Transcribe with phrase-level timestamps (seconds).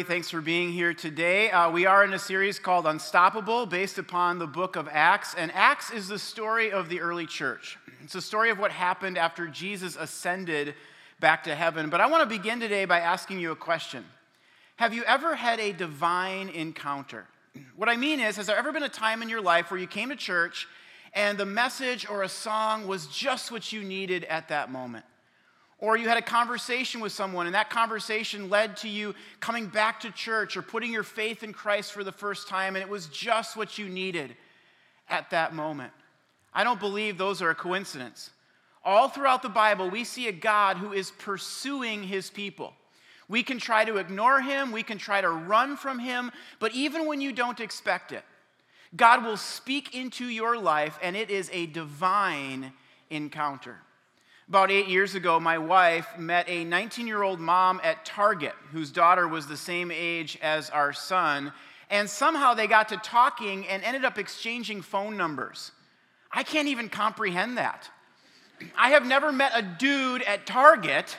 [0.00, 0.14] everybody.
[0.16, 1.50] Thanks for being here today.
[1.50, 5.34] Uh, we are in a series called Unstoppable, based upon the book of Acts.
[5.34, 7.76] And Acts is the story of the early church.
[8.02, 10.74] It's a story of what happened after Jesus ascended
[11.18, 11.90] back to heaven.
[11.90, 14.06] But I want to begin today by asking you a question
[14.76, 17.26] Have you ever had a divine encounter?
[17.76, 19.86] What I mean is, has there ever been a time in your life where you
[19.86, 20.66] came to church
[21.12, 25.04] and the message or a song was just what you needed at that moment?
[25.80, 30.00] Or you had a conversation with someone, and that conversation led to you coming back
[30.00, 33.06] to church or putting your faith in Christ for the first time, and it was
[33.06, 34.36] just what you needed
[35.08, 35.92] at that moment.
[36.52, 38.30] I don't believe those are a coincidence.
[38.84, 42.74] All throughout the Bible, we see a God who is pursuing his people.
[43.28, 47.06] We can try to ignore him, we can try to run from him, but even
[47.06, 48.24] when you don't expect it,
[48.96, 52.72] God will speak into your life, and it is a divine
[53.08, 53.76] encounter.
[54.50, 58.90] About eight years ago, my wife met a 19 year old mom at Target whose
[58.90, 61.52] daughter was the same age as our son.
[61.88, 65.70] And somehow they got to talking and ended up exchanging phone numbers.
[66.32, 67.88] I can't even comprehend that.
[68.76, 71.16] I have never met a dude at Target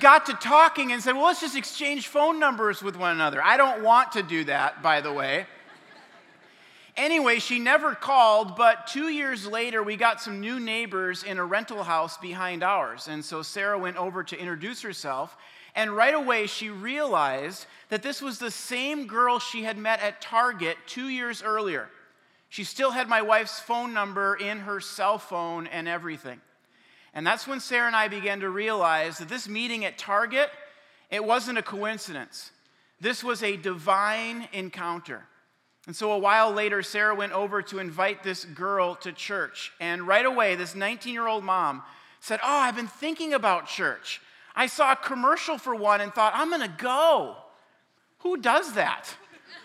[0.00, 3.42] got to talking and said, well, let's just exchange phone numbers with one another.
[3.42, 5.46] I don't want to do that, by the way.
[6.96, 11.44] Anyway, she never called, but two years later, we got some new neighbors in a
[11.44, 13.06] rental house behind ours.
[13.08, 15.36] And so Sarah went over to introduce herself.
[15.74, 20.22] And right away, she realized that this was the same girl she had met at
[20.22, 21.90] Target two years earlier.
[22.48, 26.40] She still had my wife's phone number in her cell phone and everything.
[27.12, 30.48] And that's when Sarah and I began to realize that this meeting at Target,
[31.10, 32.52] it wasn't a coincidence.
[33.02, 35.26] This was a divine encounter.
[35.86, 39.72] And so a while later, Sarah went over to invite this girl to church.
[39.80, 41.82] And right away, this 19 year old mom
[42.20, 44.20] said, Oh, I've been thinking about church.
[44.54, 47.36] I saw a commercial for one and thought, I'm going to go.
[48.20, 49.14] Who does that?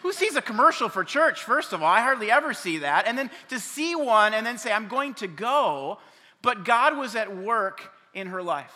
[0.04, 1.92] Who sees a commercial for church, first of all?
[1.92, 3.08] I hardly ever see that.
[3.08, 6.00] And then to see one and then say, I'm going to go.
[6.42, 8.74] But God was at work in her life.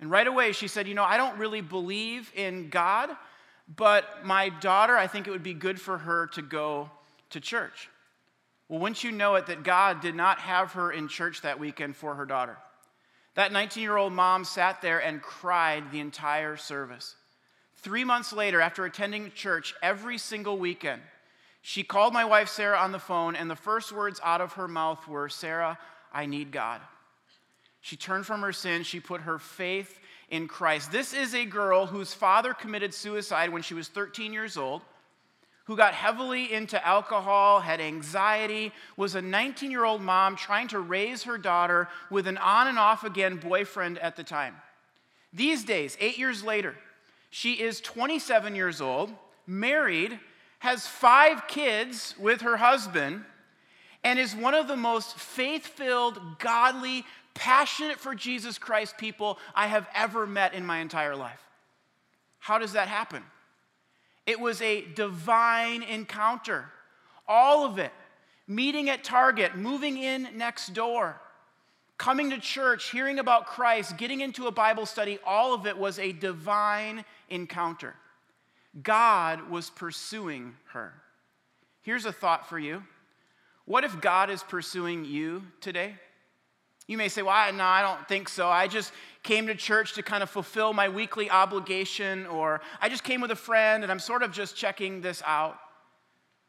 [0.00, 3.10] And right away, she said, You know, I don't really believe in God,
[3.76, 6.90] but my daughter, I think it would be good for her to go
[7.30, 7.88] to church.
[8.68, 11.96] Well, wouldn't you know it that God did not have her in church that weekend
[11.96, 12.56] for her daughter?
[13.34, 17.14] That 19 year old mom sat there and cried the entire service.
[17.76, 21.00] Three months later, after attending church every single weekend,
[21.62, 24.66] she called my wife Sarah on the phone, and the first words out of her
[24.66, 25.78] mouth were, Sarah,
[26.12, 26.80] I need God.
[27.80, 30.92] She turned from her sin, she put her faith in Christ.
[30.92, 34.82] This is a girl whose father committed suicide when she was 13 years old,
[35.64, 40.80] who got heavily into alcohol, had anxiety, was a 19 year old mom trying to
[40.80, 44.54] raise her daughter with an on and off again boyfriend at the time.
[45.32, 46.74] These days, eight years later,
[47.30, 49.12] she is 27 years old,
[49.46, 50.18] married,
[50.60, 53.24] has five kids with her husband,
[54.02, 57.04] and is one of the most faith filled, godly,
[57.38, 61.40] passionate for Jesus Christ people I have ever met in my entire life.
[62.40, 63.22] How does that happen?
[64.26, 66.66] It was a divine encounter.
[67.28, 67.92] All of it.
[68.48, 71.20] Meeting at Target, moving in next door,
[71.96, 75.98] coming to church, hearing about Christ, getting into a Bible study, all of it was
[75.98, 77.94] a divine encounter.
[78.82, 80.92] God was pursuing her.
[81.82, 82.82] Here's a thought for you.
[83.64, 85.94] What if God is pursuing you today?
[86.88, 88.48] You may say, well, no, I don't think so.
[88.48, 88.92] I just
[89.22, 93.30] came to church to kind of fulfill my weekly obligation, or I just came with
[93.30, 95.58] a friend and I'm sort of just checking this out.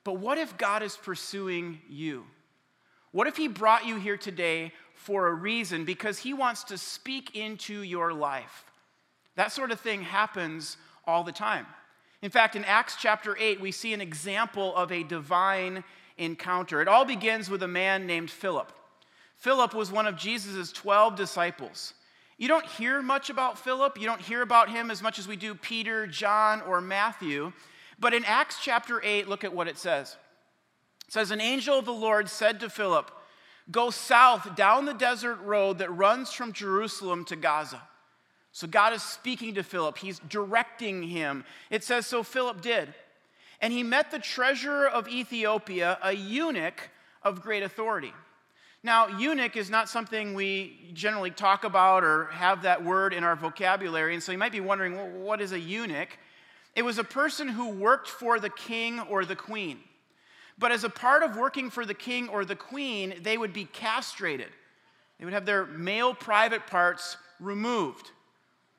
[0.06, 2.26] But what if God is pursuing you?
[3.12, 7.36] What if He brought you here today for a reason because He wants to speak
[7.36, 8.64] into your life?
[9.36, 11.66] That sort of thing happens all the time.
[12.22, 15.84] In fact, in Acts chapter 8, we see an example of a divine
[16.18, 16.82] encounter.
[16.82, 18.72] It all begins with a man named Philip.
[19.40, 21.94] Philip was one of Jesus' 12 disciples.
[22.38, 24.00] You don't hear much about Philip.
[24.00, 27.52] You don't hear about him as much as we do Peter, John, or Matthew.
[28.00, 30.16] But in Acts chapter 8, look at what it says.
[31.08, 33.12] It says, An angel of the Lord said to Philip,
[33.72, 37.82] Go south down the desert road that runs from Jerusalem to Gaza.
[38.52, 41.46] So God is speaking to Philip, he's directing him.
[41.70, 42.94] It says, So Philip did.
[43.62, 46.90] And he met the treasurer of Ethiopia, a eunuch
[47.24, 48.14] of great authority.
[48.81, 53.36] Now, eunuch is not something we generally talk about or have that word in our
[53.36, 54.14] vocabulary.
[54.14, 56.18] And so you might be wondering, well, what is a eunuch?
[56.76, 59.80] It was a person who worked for the king or the queen.
[60.58, 63.66] But as a part of working for the king or the queen, they would be
[63.66, 64.50] castrated.
[65.18, 68.12] They would have their male private parts removed.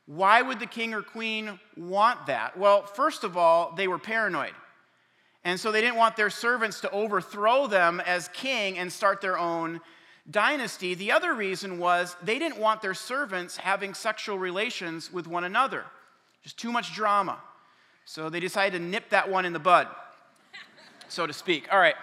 [0.07, 2.59] Why would the king or queen want that?
[2.59, 4.53] Well, first of all, they were paranoid.
[5.45, 9.39] And so they didn't want their servants to overthrow them as king and start their
[9.39, 9.81] own
[10.31, 10.95] dynasty.
[10.95, 15.85] The other reason was they didn't want their servants having sexual relations with one another.
[16.43, 17.39] Just too much drama.
[18.05, 19.89] So they decided to nip that one in the bud,
[21.09, 21.69] so to speak.
[21.73, 21.95] All right.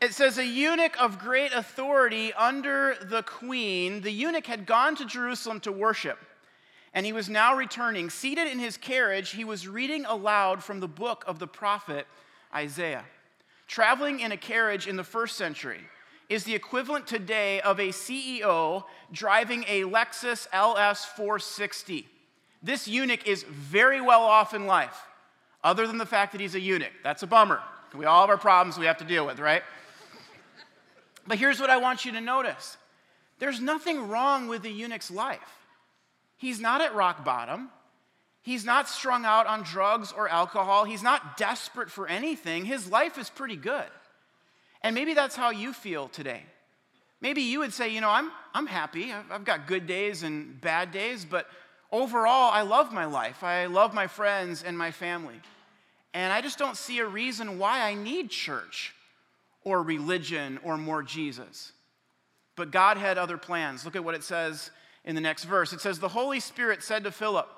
[0.00, 4.00] It says, a eunuch of great authority under the queen.
[4.00, 6.18] The eunuch had gone to Jerusalem to worship,
[6.94, 8.10] and he was now returning.
[8.10, 12.06] Seated in his carriage, he was reading aloud from the book of the prophet
[12.54, 13.04] Isaiah.
[13.66, 15.80] Traveling in a carriage in the first century
[16.28, 22.06] is the equivalent today of a CEO driving a Lexus LS 460.
[22.62, 25.06] This eunuch is very well off in life,
[25.64, 26.92] other than the fact that he's a eunuch.
[27.02, 27.60] That's a bummer.
[27.94, 29.62] We all have our problems we have to deal with, right?
[31.26, 32.76] But here's what I want you to notice
[33.38, 35.61] there's nothing wrong with the eunuch's life.
[36.42, 37.70] He's not at rock bottom.
[38.42, 40.84] He's not strung out on drugs or alcohol.
[40.84, 42.64] He's not desperate for anything.
[42.64, 43.86] His life is pretty good.
[44.82, 46.42] And maybe that's how you feel today.
[47.20, 49.12] Maybe you would say, you know, I'm, I'm happy.
[49.12, 51.46] I've, got good days and bad days, but
[51.92, 53.44] overall, I love my life.
[53.44, 55.40] I love my friends and my family.
[56.12, 58.92] And I just don't see a reason why I need church
[59.62, 61.70] or religion or more Jesus.
[62.56, 63.84] But God had other plans.
[63.84, 64.72] Look at what it says
[65.04, 65.72] in the next verse.
[65.72, 67.48] It says, The Holy Spirit said to Philip,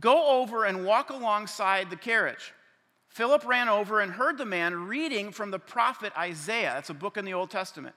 [0.00, 2.52] Go over and walk alongside the carriage.
[3.08, 6.72] Philip ran over and heard the man reading from the prophet Isaiah.
[6.74, 7.94] That's a book in the Old Testament.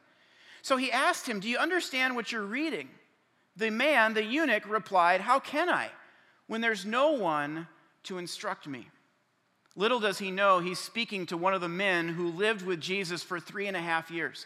[0.62, 2.90] So he asked him, Do you understand what you're reading?
[3.56, 5.90] The man, the eunuch, replied, How can I,
[6.46, 7.68] when there's no one
[8.04, 8.90] to instruct me?
[9.76, 13.24] Little does he know he's speaking to one of the men who lived with Jesus
[13.24, 14.46] for three and a half years.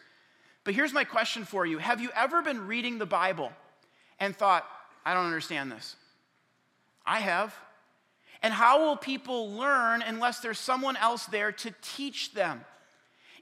[0.63, 3.51] But here's my question for you Have you ever been reading the Bible
[4.21, 4.65] and thought,
[5.05, 5.97] I don't understand this?
[7.05, 7.53] I have.
[8.41, 12.63] And how will people learn unless there's someone else there to teach them?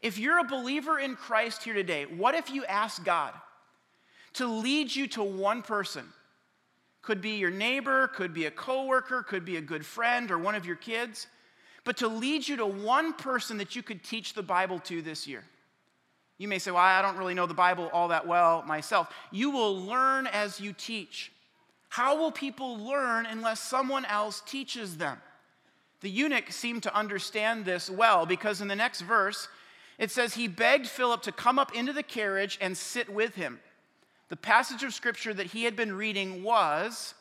[0.01, 3.33] If you're a believer in Christ here today, what if you ask God
[4.33, 6.05] to lead you to one person?
[7.03, 10.55] Could be your neighbor, could be a coworker, could be a good friend or one
[10.55, 11.27] of your kids
[11.83, 15.27] but to lead you to one person that you could teach the Bible to this
[15.27, 15.43] year.
[16.39, 19.13] You may say, Well, I don't really know the Bible all that well myself.
[19.31, 21.31] You will learn as you teach.
[21.89, 25.21] How will people learn unless someone else teaches them?
[26.01, 29.47] The eunuch seemed to understand this well because in the next verse,
[29.99, 33.59] it says he begged Philip to come up into the carriage and sit with him.
[34.29, 37.13] The passage of scripture that he had been reading was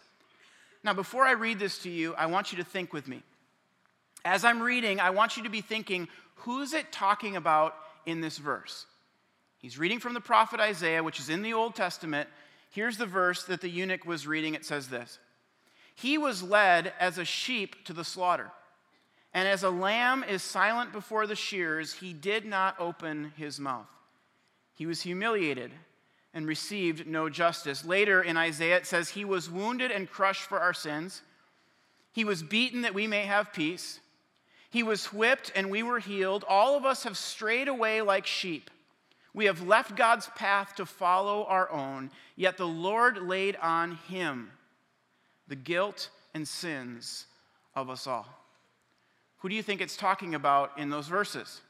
[0.85, 3.23] now, before I read this to you, I want you to think with me.
[4.25, 7.75] As I'm reading, I want you to be thinking, who's it talking about
[8.07, 8.87] in this verse?
[9.59, 12.29] He's reading from the prophet Isaiah, which is in the Old Testament.
[12.71, 14.55] Here's the verse that the eunuch was reading.
[14.55, 15.19] It says this
[15.95, 18.53] He was led as a sheep to the slaughter,
[19.35, 23.89] and as a lamb is silent before the shears, he did not open his mouth.
[24.75, 25.73] He was humiliated
[26.33, 27.85] and received no justice.
[27.85, 31.23] Later in Isaiah, it says, He was wounded and crushed for our sins,
[32.19, 34.01] he was beaten that we may have peace.
[34.71, 36.45] He was whipped and we were healed.
[36.49, 38.71] All of us have strayed away like sheep.
[39.39, 44.51] We have left God's path to follow our own, yet the Lord laid on him
[45.47, 47.27] the guilt and sins
[47.77, 48.27] of us all.
[49.37, 51.61] Who do you think it's talking about in those verses?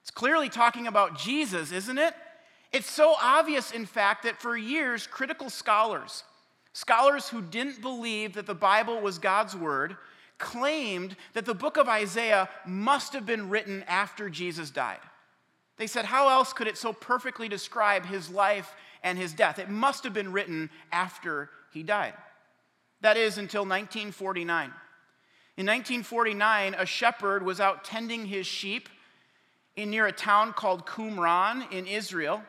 [0.00, 2.14] It's clearly talking about Jesus, isn't it?
[2.72, 6.24] It's so obvious, in fact, that for years, critical scholars,
[6.72, 9.98] scholars who didn't believe that the Bible was God's word,
[10.38, 15.00] claimed that the book of Isaiah must have been written after Jesus died.
[15.80, 19.58] They said, How else could it so perfectly describe his life and his death?
[19.58, 22.12] It must have been written after he died.
[23.00, 24.64] That is until 1949.
[25.56, 28.90] In 1949, a shepherd was out tending his sheep
[29.74, 32.42] in near a town called Qumran in Israel.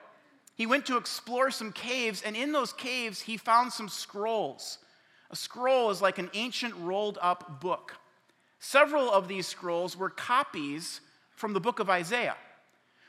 [0.55, 4.77] He went to explore some caves, and in those caves, he found some scrolls
[5.29, 7.95] a scroll is like an ancient rolled up book.
[8.59, 10.99] Several of these scrolls were copies
[11.37, 12.35] from the book of Isaiah,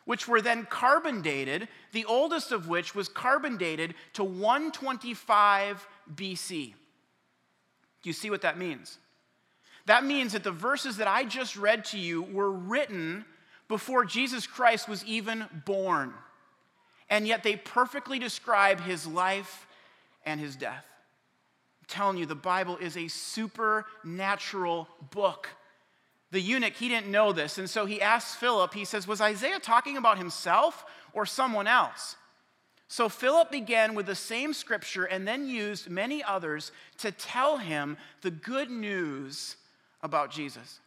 [0.05, 6.75] which were then carbon dated, the oldest of which was carbon dated to 125 BC.
[8.03, 8.99] Do you see what that means?
[9.87, 13.25] That means that the verses that I just read to you were written
[13.69, 16.13] before Jesus Christ was even born.
[17.09, 19.67] And yet they perfectly describe his life
[20.25, 20.87] and his death
[21.83, 25.49] I'm telling you, the Bible is a supernatural book.
[26.33, 27.59] The eunuch, he didn't know this.
[27.59, 32.17] And so he asks Philip, he says, Was Isaiah talking about himself or someone else?
[32.89, 37.97] So Philip began with the same scripture and then used many others to tell him
[38.23, 39.57] the good news
[40.03, 40.81] about Jesus.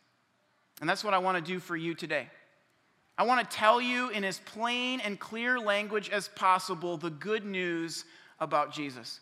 [0.82, 2.28] And that's what I want to do for you today.
[3.18, 7.46] I want to tell you in as plain and clear language as possible the good
[7.46, 8.04] news
[8.40, 9.20] about Jesus.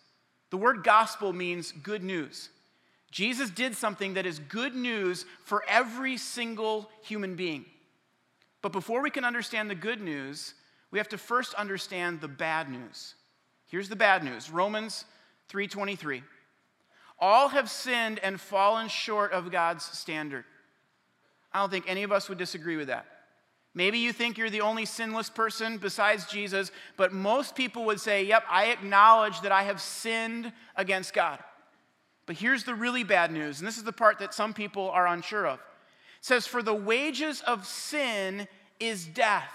[0.50, 2.50] The word gospel means good news.
[3.14, 7.64] Jesus did something that is good news for every single human being.
[8.64, 10.56] But before we can understand the good news,
[10.90, 13.14] we have to first understand the bad news.
[13.68, 14.50] Here's the bad news.
[14.50, 15.06] Romans
[15.50, 16.24] 3:23.
[17.20, 20.44] All have sinned and fallen short of God's standard.
[21.52, 23.06] I don't think any of us would disagree with that.
[23.76, 28.24] Maybe you think you're the only sinless person besides Jesus, but most people would say,
[28.24, 31.38] Yep, I acknowledge that I have sinned against God.
[32.26, 35.08] But here's the really bad news, and this is the part that some people are
[35.08, 35.60] unsure of.
[35.60, 35.62] It
[36.22, 38.48] says, For the wages of sin
[38.80, 39.52] is death.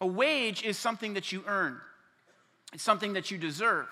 [0.00, 1.80] A wage is something that you earn,
[2.72, 3.86] it's something that you deserve.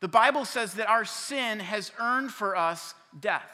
[0.00, 3.50] The Bible says that our sin has earned for us death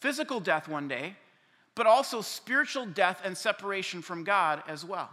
[0.00, 1.16] physical death one day,
[1.74, 5.10] but also spiritual death and separation from God as well.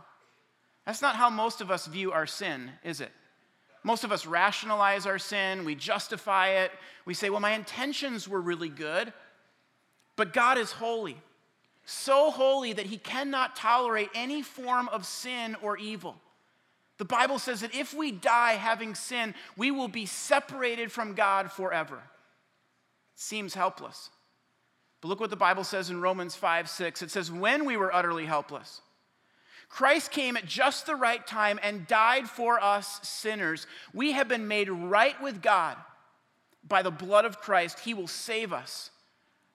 [0.86, 3.12] That's not how most of us view our sin, is it?
[3.86, 6.72] Most of us rationalize our sin, we justify it,
[7.06, 9.14] we say, well, my intentions were really good,
[10.18, 11.22] but God is holy
[11.86, 16.16] so holy that he cannot tolerate any form of sin or evil.
[16.98, 21.52] The Bible says that if we die having sin, we will be separated from God
[21.52, 22.02] forever.
[23.16, 24.10] Seems helpless.
[25.02, 27.02] But look what the Bible says in Romans 5 6.
[27.02, 28.82] It says, When we were utterly helpless,
[29.70, 33.68] Christ came at just the right time and died for us sinners.
[33.94, 35.78] We have been made right with God
[36.68, 37.80] by the blood of Christ.
[37.80, 38.92] He will save us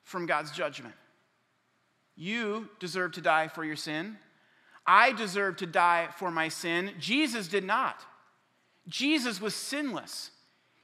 [0.02, 0.94] from God's judgment.
[2.16, 4.18] You deserve to die for your sin.
[4.86, 6.92] I deserve to die for my sin.
[6.98, 8.04] Jesus did not.
[8.88, 10.30] Jesus was sinless.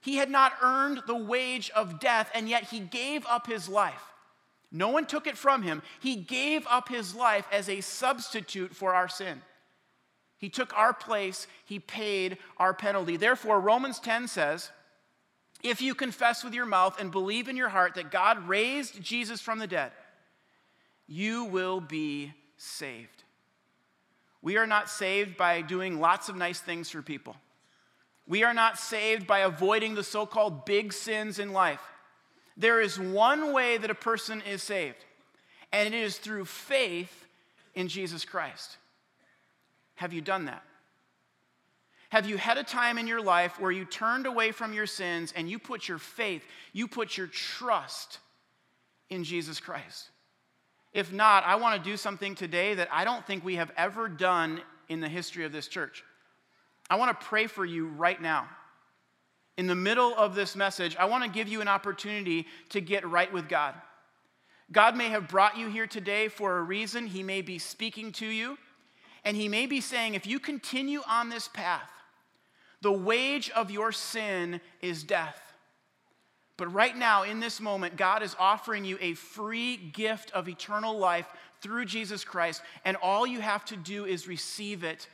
[0.00, 4.12] He had not earned the wage of death, and yet he gave up his life.
[4.72, 5.82] No one took it from him.
[6.00, 9.42] He gave up his life as a substitute for our sin.
[10.38, 13.16] He took our place, he paid our penalty.
[13.16, 14.70] Therefore, Romans 10 says,
[15.62, 19.40] If you confess with your mouth and believe in your heart that God raised Jesus
[19.40, 19.92] from the dead,
[21.06, 23.22] you will be saved.
[24.42, 27.36] We are not saved by doing lots of nice things for people.
[28.28, 31.80] We are not saved by avoiding the so called big sins in life.
[32.56, 35.04] There is one way that a person is saved,
[35.72, 37.26] and it is through faith
[37.74, 38.78] in Jesus Christ.
[39.96, 40.62] Have you done that?
[42.10, 45.32] Have you had a time in your life where you turned away from your sins
[45.36, 48.20] and you put your faith, you put your trust
[49.10, 50.10] in Jesus Christ?
[50.92, 54.08] If not, I want to do something today that I don't think we have ever
[54.08, 56.04] done in the history of this church.
[56.88, 58.48] I want to pray for you right now.
[59.56, 63.08] In the middle of this message, I want to give you an opportunity to get
[63.08, 63.74] right with God.
[64.70, 67.06] God may have brought you here today for a reason.
[67.06, 68.58] He may be speaking to you,
[69.24, 71.90] and He may be saying, if you continue on this path,
[72.82, 75.40] the wage of your sin is death.
[76.58, 80.98] But right now, in this moment, God is offering you a free gift of eternal
[80.98, 81.26] life
[81.60, 85.08] through Jesus Christ, and all you have to do is receive it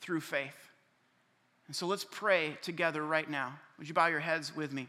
[0.00, 0.63] through faith.
[1.66, 3.58] And so let's pray together right now.
[3.78, 4.88] Would you bow your heads with me?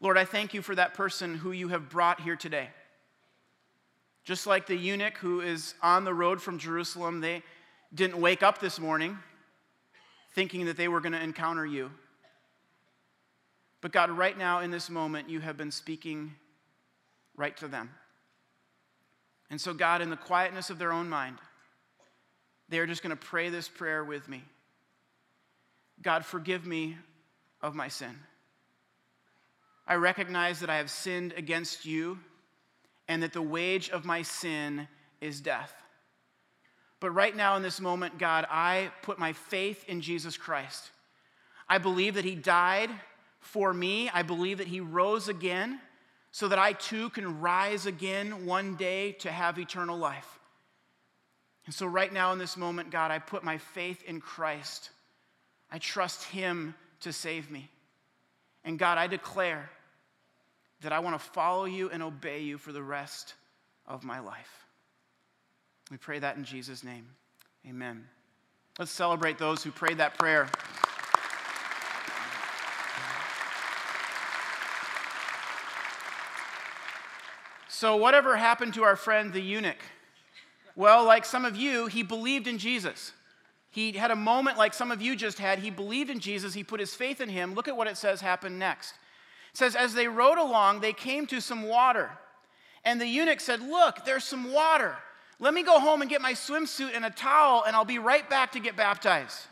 [0.00, 2.68] Lord, I thank you for that person who you have brought here today.
[4.24, 7.42] Just like the eunuch who is on the road from Jerusalem, they
[7.94, 9.18] didn't wake up this morning
[10.34, 11.90] thinking that they were going to encounter you.
[13.80, 16.34] But God, right now in this moment, you have been speaking
[17.36, 17.90] right to them.
[19.50, 21.38] And so, God, in the quietness of their own mind,
[22.70, 24.42] they are just going to pray this prayer with me
[26.02, 26.96] God, forgive me
[27.60, 28.18] of my sin.
[29.86, 32.18] I recognize that I have sinned against you
[33.08, 34.88] and that the wage of my sin
[35.20, 35.74] is death.
[37.00, 40.90] But right now, in this moment, God, I put my faith in Jesus Christ.
[41.68, 42.90] I believe that He died
[43.40, 44.10] for me.
[44.12, 45.80] I believe that he rose again
[46.30, 50.39] so that I too can rise again one day to have eternal life.
[51.70, 54.90] And so, right now in this moment, God, I put my faith in Christ.
[55.70, 57.68] I trust him to save me.
[58.64, 59.70] And God, I declare
[60.80, 63.34] that I want to follow you and obey you for the rest
[63.86, 64.66] of my life.
[65.92, 67.06] We pray that in Jesus' name.
[67.64, 68.04] Amen.
[68.76, 70.48] Let's celebrate those who prayed that prayer.
[77.68, 79.78] So, whatever happened to our friend the eunuch?
[80.76, 83.12] Well, like some of you, he believed in Jesus.
[83.70, 85.60] He had a moment like some of you just had.
[85.60, 87.54] He believed in Jesus, he put his faith in him.
[87.54, 88.94] Look at what it says happened next.
[89.52, 92.10] It says, As they rode along, they came to some water.
[92.84, 94.96] And the eunuch said, Look, there's some water.
[95.38, 98.28] Let me go home and get my swimsuit and a towel, and I'll be right
[98.28, 99.46] back to get baptized.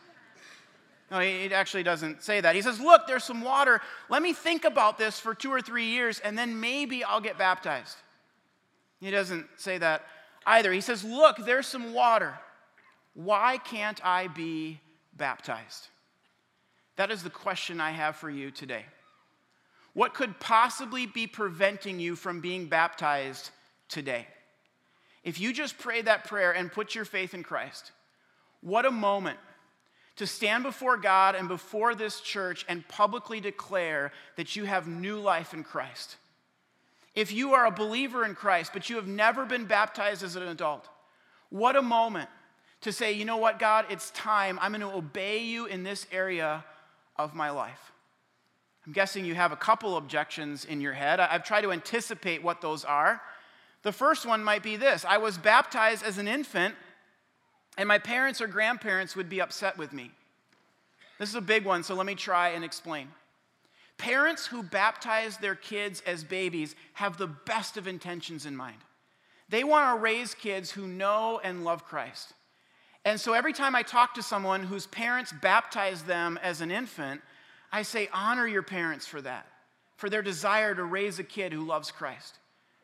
[1.10, 2.54] No, he actually doesn't say that.
[2.54, 3.80] He says, Look, there's some water.
[4.08, 7.38] Let me think about this for two or three years, and then maybe I'll get
[7.38, 7.96] baptized.
[9.00, 10.02] He doesn't say that
[10.48, 10.72] either.
[10.72, 12.38] He says, Look, there's some water.
[13.14, 14.80] Why can't I be
[15.16, 15.88] baptized?
[16.96, 18.84] That is the question I have for you today.
[19.94, 23.50] What could possibly be preventing you from being baptized
[23.88, 24.26] today?
[25.24, 27.92] If you just pray that prayer and put your faith in Christ,
[28.60, 29.38] what a moment
[30.16, 35.18] to stand before God and before this church and publicly declare that you have new
[35.18, 36.16] life in Christ.
[37.18, 40.44] If you are a believer in Christ, but you have never been baptized as an
[40.44, 40.88] adult,
[41.50, 42.30] what a moment
[42.82, 44.56] to say, you know what, God, it's time.
[44.62, 46.64] I'm going to obey you in this area
[47.16, 47.90] of my life.
[48.86, 51.18] I'm guessing you have a couple objections in your head.
[51.18, 53.20] I've tried to anticipate what those are.
[53.82, 56.76] The first one might be this I was baptized as an infant,
[57.76, 60.12] and my parents or grandparents would be upset with me.
[61.18, 63.08] This is a big one, so let me try and explain.
[63.98, 68.78] Parents who baptize their kids as babies have the best of intentions in mind.
[69.48, 72.32] They want to raise kids who know and love Christ.
[73.04, 77.22] And so every time I talk to someone whose parents baptized them as an infant,
[77.72, 79.46] I say, honor your parents for that,
[79.96, 82.38] for their desire to raise a kid who loves Christ.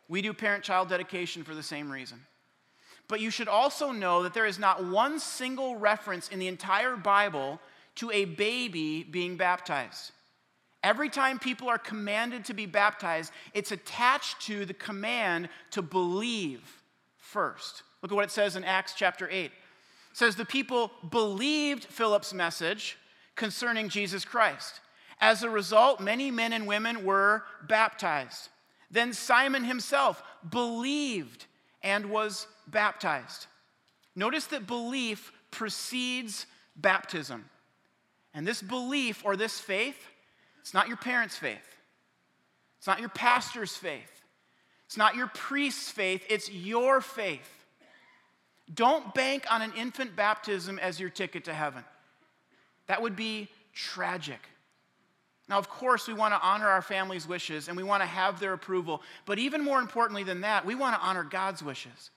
[0.08, 2.20] We do parent child dedication for the same reason.
[3.06, 6.96] But you should also know that there is not one single reference in the entire
[6.96, 7.60] Bible
[7.96, 10.12] to a baby being baptized.
[10.84, 16.82] Every time people are commanded to be baptized, it's attached to the command to believe
[17.16, 17.82] first.
[18.02, 19.50] Look at what it says in Acts chapter 8
[20.14, 22.96] says the people believed Philip's message
[23.34, 24.80] concerning Jesus Christ.
[25.20, 28.48] As a result, many men and women were baptized.
[28.90, 31.46] Then Simon himself believed
[31.82, 33.46] and was baptized.
[34.14, 37.50] Notice that belief precedes baptism.
[38.32, 39.96] And this belief or this faith,
[40.64, 41.76] it's not your parents' faith.
[42.78, 44.10] It's not your pastor's faith.
[44.86, 46.24] It's not your priest's faith.
[46.30, 47.66] It's your faith.
[48.72, 51.84] Don't bank on an infant baptism as your ticket to heaven.
[52.86, 54.40] That would be tragic.
[55.50, 58.40] Now, of course, we want to honor our family's wishes and we want to have
[58.40, 59.02] their approval.
[59.26, 62.10] But even more importantly than that, we want to honor God's wishes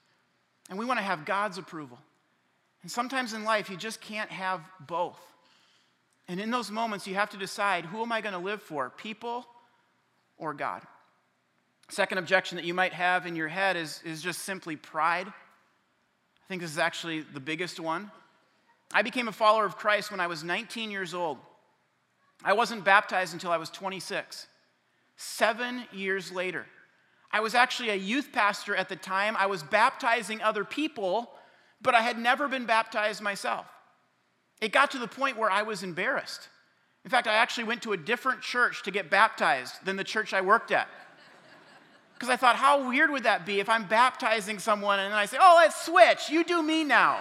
[0.70, 1.98] and we want to have God's approval.
[2.80, 5.20] And sometimes in life, you just can't have both.
[6.28, 8.90] And in those moments, you have to decide who am I going to live for,
[8.90, 9.46] people
[10.36, 10.82] or God?
[11.88, 15.26] Second objection that you might have in your head is, is just simply pride.
[15.26, 18.10] I think this is actually the biggest one.
[18.92, 21.38] I became a follower of Christ when I was 19 years old.
[22.44, 24.46] I wasn't baptized until I was 26.
[25.16, 26.66] Seven years later,
[27.32, 29.36] I was actually a youth pastor at the time.
[29.36, 31.30] I was baptizing other people,
[31.82, 33.66] but I had never been baptized myself.
[34.60, 36.48] It got to the point where I was embarrassed.
[37.04, 40.34] In fact, I actually went to a different church to get baptized than the church
[40.34, 40.88] I worked at.
[42.14, 45.38] Because I thought, how weird would that be if I'm baptizing someone and I say,
[45.40, 47.20] oh, let's switch, you do me now.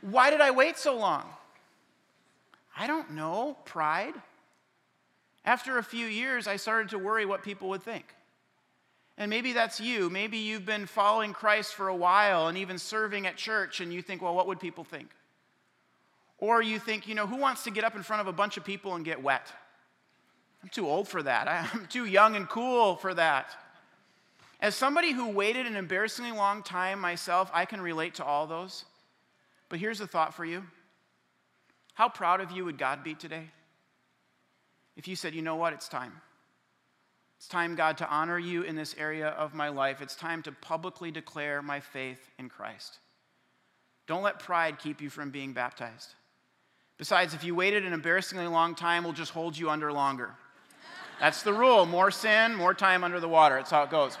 [0.00, 1.24] Why did I wait so long?
[2.76, 4.14] I don't know, pride.
[5.44, 8.14] After a few years, I started to worry what people would think.
[9.18, 10.08] And maybe that's you.
[10.08, 14.00] Maybe you've been following Christ for a while and even serving at church, and you
[14.00, 15.10] think, well, what would people think?
[16.38, 18.56] Or you think, you know, who wants to get up in front of a bunch
[18.56, 19.52] of people and get wet?
[20.62, 21.48] I'm too old for that.
[21.74, 23.56] I'm too young and cool for that.
[24.60, 28.84] As somebody who waited an embarrassingly long time myself, I can relate to all those.
[29.68, 30.62] But here's a thought for you
[31.94, 33.50] How proud of you would God be today
[34.96, 36.12] if you said, you know what, it's time?
[37.38, 40.02] It's time, God, to honor you in this area of my life.
[40.02, 42.98] It's time to publicly declare my faith in Christ.
[44.08, 46.14] Don't let pride keep you from being baptized.
[46.96, 50.34] Besides, if you waited an embarrassingly long time, we'll just hold you under longer.
[51.20, 53.54] That's the rule more sin, more time under the water.
[53.54, 54.18] That's how it goes.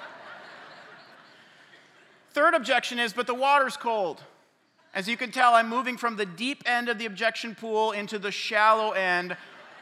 [2.30, 4.22] Third objection is, but the water's cold.
[4.94, 8.16] As you can tell, I'm moving from the deep end of the objection pool into
[8.18, 9.36] the shallow end.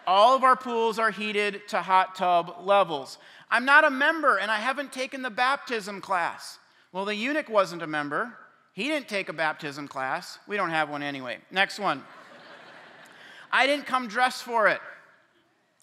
[0.07, 3.19] All of our pools are heated to hot tub levels.
[3.51, 6.59] I'm not a member and I haven't taken the baptism class.
[6.93, 8.33] Well, the eunuch wasn't a member.
[8.73, 10.39] He didn't take a baptism class.
[10.47, 11.39] We don't have one anyway.
[11.51, 12.03] Next one.
[13.51, 14.81] I didn't come dressed for it.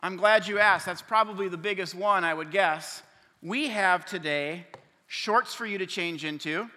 [0.02, 0.86] I'm glad you asked.
[0.86, 3.02] That's probably the biggest one, I would guess.
[3.42, 4.68] We have today
[5.08, 6.70] shorts for you to change into.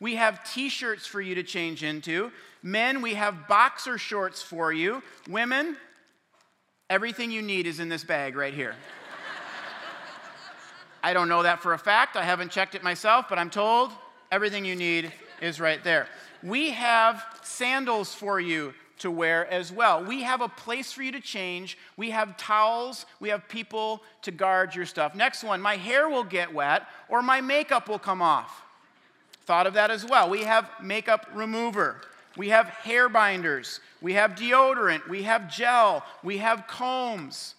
[0.00, 2.32] We have t shirts for you to change into.
[2.62, 5.02] Men, we have boxer shorts for you.
[5.28, 5.76] Women,
[6.92, 8.74] everything you need is in this bag right here.
[11.02, 12.16] I don't know that for a fact.
[12.16, 13.92] I haven't checked it myself, but I'm told
[14.30, 16.06] everything you need is right there.
[16.42, 20.04] We have sandals for you to wear as well.
[20.04, 21.78] We have a place for you to change.
[21.96, 23.06] We have towels.
[23.20, 25.14] We have people to guard your stuff.
[25.14, 28.62] Next one my hair will get wet or my makeup will come off.
[29.46, 30.28] Thought of that as well.
[30.28, 32.02] We have makeup remover.
[32.36, 33.80] We have hair binders.
[34.00, 35.08] We have deodorant.
[35.08, 36.04] We have gel.
[36.22, 37.54] We have combs.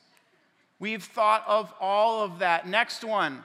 [0.80, 2.68] We've thought of all of that.
[2.68, 3.44] Next one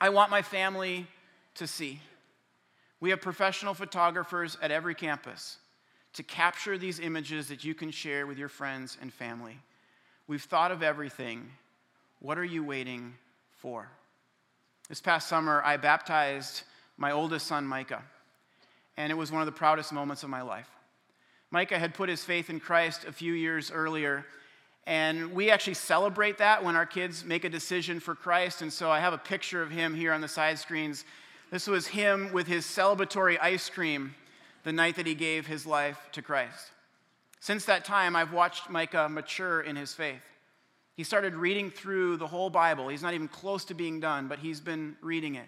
[0.00, 1.06] I want my family
[1.56, 2.00] to see.
[3.00, 5.58] We have professional photographers at every campus
[6.14, 9.58] to capture these images that you can share with your friends and family.
[10.26, 11.50] We've thought of everything.
[12.20, 13.14] What are you waiting
[13.52, 13.88] for?
[14.88, 16.62] This past summer, I baptized
[16.96, 18.02] my oldest son, Micah,
[19.00, 20.68] and it was one of the proudest moments of my life.
[21.50, 24.26] Micah had put his faith in Christ a few years earlier,
[24.86, 28.60] and we actually celebrate that when our kids make a decision for Christ.
[28.60, 31.06] And so I have a picture of him here on the side screens.
[31.50, 34.14] This was him with his celebratory ice cream
[34.64, 36.70] the night that he gave his life to Christ.
[37.40, 40.22] Since that time, I've watched Micah mature in his faith.
[40.94, 42.88] He started reading through the whole Bible.
[42.88, 45.46] He's not even close to being done, but he's been reading it.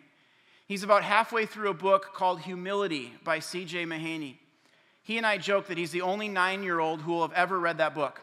[0.73, 3.85] He's about halfway through a book called Humility by C.J.
[3.85, 4.37] Mahaney.
[5.03, 7.61] He and I joke that he's the only nine year old who will have ever
[7.61, 8.23] read that book.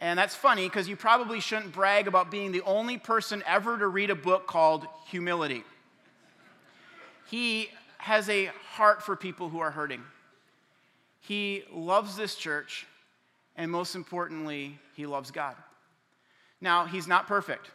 [0.00, 3.86] And that's funny because you probably shouldn't brag about being the only person ever to
[3.88, 5.62] read a book called Humility.
[7.26, 10.00] He has a heart for people who are hurting.
[11.20, 12.86] He loves this church,
[13.56, 15.56] and most importantly, he loves God.
[16.62, 17.70] Now, he's not perfect.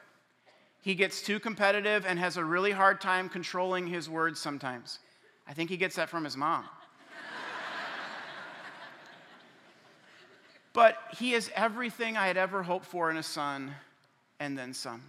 [0.88, 5.00] He gets too competitive and has a really hard time controlling his words sometimes.
[5.46, 6.64] I think he gets that from his mom.
[10.72, 13.74] but he is everything I had ever hoped for in a son,
[14.40, 15.02] and then some.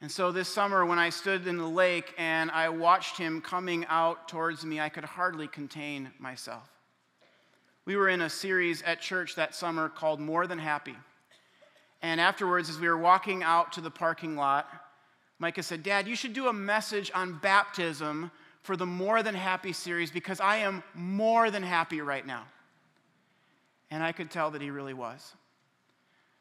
[0.00, 3.86] And so this summer, when I stood in the lake and I watched him coming
[3.88, 6.68] out towards me, I could hardly contain myself.
[7.84, 10.96] We were in a series at church that summer called More Than Happy.
[12.02, 14.68] And afterwards, as we were walking out to the parking lot,
[15.40, 18.30] Micah said, Dad, you should do a message on baptism
[18.62, 22.44] for the More Than Happy series because I am more than happy right now.
[23.90, 25.34] And I could tell that he really was.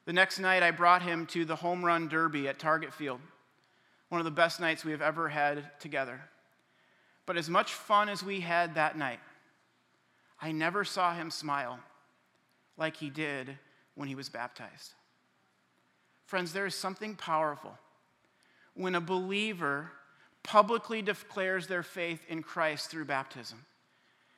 [0.05, 3.21] The next night, I brought him to the home run derby at Target Field
[4.09, 6.19] one of the best nights we have ever had together.
[7.25, 9.19] But as much fun as we had that night,
[10.41, 11.79] I never saw him smile
[12.75, 13.57] like he did
[13.95, 14.93] when he was baptized.
[16.25, 17.77] Friends, there is something powerful
[18.79, 19.91] when a believer
[20.41, 23.65] publicly declares their faith in Christ through baptism.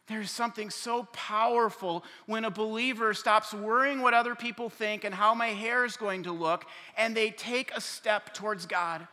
[0.08, 5.36] There's something so powerful when a believer stops worrying what other people think and how
[5.36, 6.65] my hair is going to look,
[6.97, 9.08] and they take a step towards God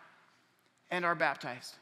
[0.91, 1.75] and are baptized.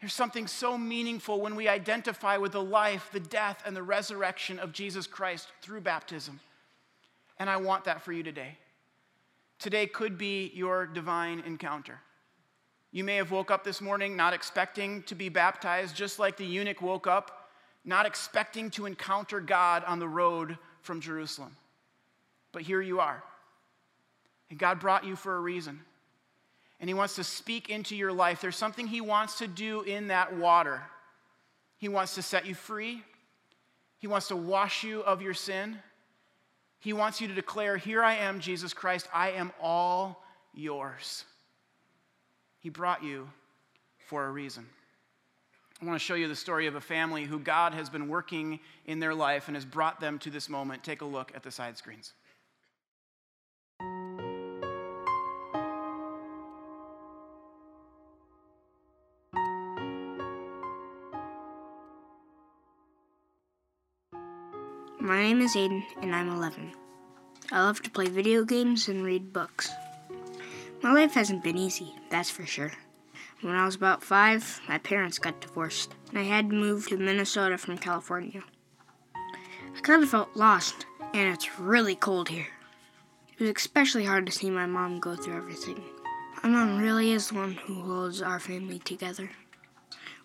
[0.00, 4.58] There's something so meaningful when we identify with the life, the death, and the resurrection
[4.58, 6.40] of Jesus Christ through baptism.
[7.38, 8.58] And I want that for you today.
[9.58, 12.00] Today could be your divine encounter.
[12.94, 16.46] You may have woke up this morning not expecting to be baptized, just like the
[16.46, 17.50] eunuch woke up,
[17.84, 21.56] not expecting to encounter God on the road from Jerusalem.
[22.52, 23.20] But here you are.
[24.48, 25.80] And God brought you for a reason
[26.78, 28.40] and He wants to speak into your life.
[28.40, 30.82] There's something He wants to do in that water.
[31.78, 33.02] He wants to set you free,
[33.98, 35.78] He wants to wash you of your sin.
[36.78, 41.24] He wants you to declare, Here I am, Jesus Christ, I am all yours.
[42.64, 43.28] He brought you
[44.06, 44.66] for a reason.
[45.82, 48.58] I want to show you the story of a family who God has been working
[48.86, 50.82] in their life and has brought them to this moment.
[50.82, 52.14] Take a look at the side screens.
[64.98, 66.72] My name is Aiden, and I'm 11.
[67.52, 69.68] I love to play video games and read books.
[70.84, 72.70] My life hasn't been easy, that's for sure.
[73.40, 76.98] When I was about five, my parents got divorced, and I had to move to
[76.98, 78.42] Minnesota from California.
[79.14, 82.48] I kind of felt lost, and it's really cold here.
[83.32, 85.82] It was especially hard to see my mom go through everything.
[86.42, 89.30] My mom really is the one who holds our family together.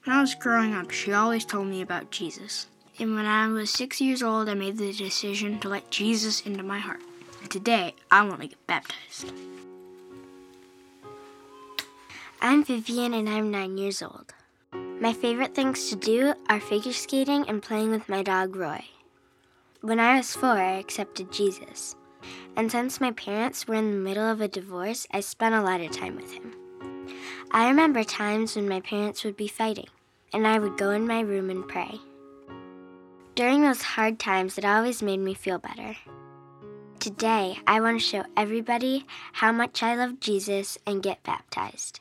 [0.04, 2.68] When I was growing up, she always told me about Jesus.
[3.00, 6.64] And when I was six years old, I made the decision to let Jesus into
[6.64, 7.00] my heart.
[7.42, 9.32] And today, I want to get baptized.
[12.42, 14.34] I'm Vivian and I'm nine years old.
[14.74, 18.86] My favorite things to do are figure skating and playing with my dog Roy.
[19.82, 21.98] When I was four, I accepted Jesus.
[22.56, 25.82] And since my parents were in the middle of a divorce, I spent a lot
[25.82, 26.54] of time with him.
[27.52, 29.90] I remember times when my parents would be fighting,
[30.32, 32.00] and I would go in my room and pray.
[33.36, 35.98] During those hard times, it always made me feel better.
[37.02, 42.00] Today, I want to show everybody how much I love Jesus and get baptized.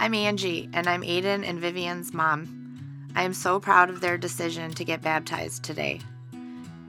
[0.00, 3.12] I'm Angie, and I'm Aiden and Vivian's mom.
[3.14, 6.00] I am so proud of their decision to get baptized today.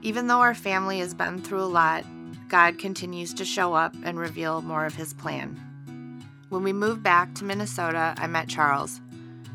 [0.00, 2.06] Even though our family has been through a lot,
[2.48, 6.24] God continues to show up and reveal more of his plan.
[6.48, 9.02] When we moved back to Minnesota, I met Charles.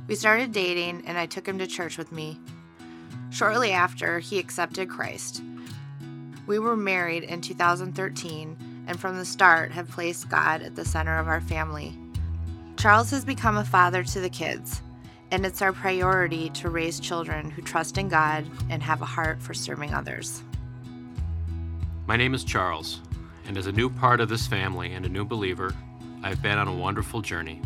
[0.06, 2.40] We started dating, and I took him to church with me.
[3.32, 5.42] Shortly after, he accepted Christ.
[6.46, 11.18] We were married in 2013, and from the start have placed God at the center
[11.18, 11.98] of our family.
[12.78, 14.84] Charles has become a father to the kids,
[15.32, 19.42] and it's our priority to raise children who trust in God and have a heart
[19.42, 20.44] for serving others.
[22.06, 23.02] My name is Charles,
[23.48, 25.74] and as a new part of this family and a new believer,
[26.22, 27.64] I've been on a wonderful journey.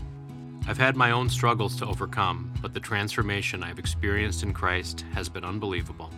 [0.65, 5.27] I've had my own struggles to overcome, but the transformation I've experienced in Christ has
[5.27, 6.09] been unbelievable.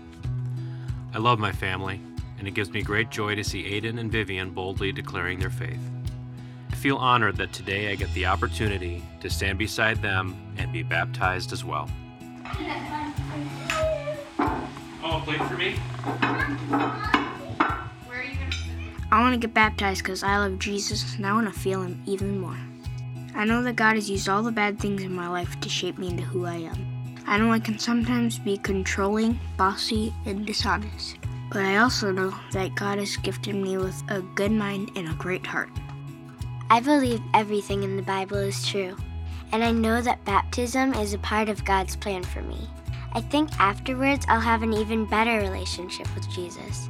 [1.16, 2.00] I love my family,
[2.38, 5.82] and it gives me great joy to see Aiden and Vivian boldly declaring their faith
[6.84, 11.54] feel honored that today I get the opportunity to stand beside them and be baptized
[11.54, 11.90] as well.
[15.02, 15.76] Oh, play for me?
[19.10, 22.04] I want to get baptized because I love Jesus and I want to feel Him
[22.06, 22.58] even more.
[23.34, 25.98] I know that God has used all the bad things in my life to shape
[25.98, 27.16] me into who I am.
[27.26, 31.18] I know I can sometimes be controlling, bossy, and dishonest.
[31.50, 35.14] But I also know that God has gifted me with a good mind and a
[35.14, 35.70] great heart.
[36.70, 38.96] I believe everything in the Bible is true,
[39.52, 42.68] and I know that baptism is a part of God's plan for me.
[43.14, 46.90] I think afterwards I'll have an even better relationship with Jesus.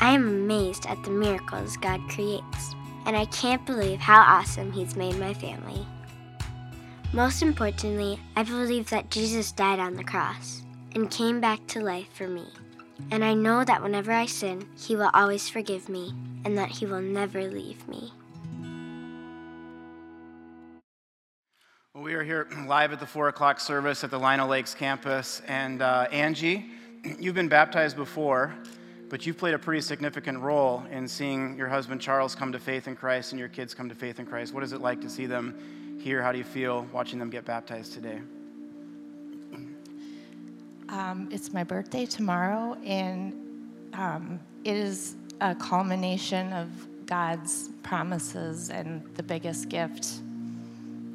[0.00, 2.74] I am amazed at the miracles God creates,
[3.06, 5.86] and I can't believe how awesome He's made my family.
[7.12, 10.62] Most importantly, I believe that Jesus died on the cross
[10.94, 12.46] and came back to life for me.
[13.10, 16.86] And I know that whenever I sin, He will always forgive me and that He
[16.86, 18.12] will never leave me.
[21.94, 25.40] Well, we are here live at the 4 o'clock service at the Lino Lakes campus.
[25.46, 26.66] And uh, Angie,
[27.20, 28.52] you've been baptized before,
[29.08, 32.88] but you've played a pretty significant role in seeing your husband Charles come to faith
[32.88, 34.52] in Christ and your kids come to faith in Christ.
[34.52, 36.20] What is it like to see them here?
[36.20, 38.18] How do you feel watching them get baptized today?
[40.88, 43.32] Um, it's my birthday tomorrow, and
[43.92, 46.70] um, it is a culmination of
[47.06, 50.22] God's promises and the biggest gift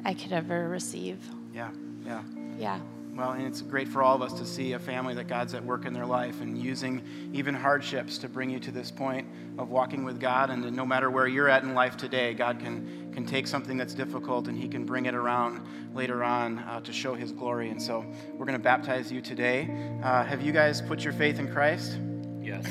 [0.04, 1.18] I could ever receive.
[1.54, 1.70] Yeah,
[2.04, 2.22] yeah.
[2.58, 2.80] Yeah.
[3.14, 5.64] Well, and it's great for all of us to see a family that God's at
[5.64, 9.26] work in their life and using even hardships to bring you to this point
[9.58, 10.50] of walking with God.
[10.50, 13.94] And no matter where you're at in life today, God can, can take something that's
[13.94, 17.70] difficult and He can bring it around later on uh, to show His glory.
[17.70, 19.68] And so we're going to baptize you today.
[20.02, 21.98] Uh, have you guys put your faith in Christ?
[22.40, 22.64] Yes.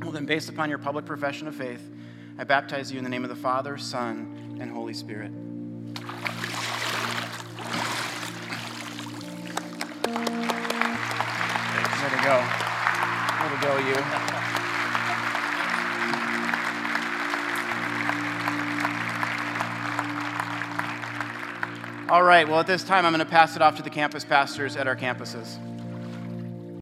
[0.00, 1.90] Well, then, based upon your public profession of faith,
[2.38, 5.30] I baptize you in the name of the Father, Son, and Holy Spirit.
[13.78, 13.96] You.
[22.10, 24.24] All right, well, at this time, I'm going to pass it off to the campus
[24.24, 25.58] pastors at our campuses.